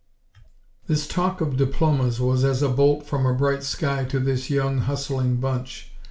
[0.87, 4.79] This talk of diplomas was as a bolt from a bright sky to this young,
[4.79, 5.91] hustling bunch.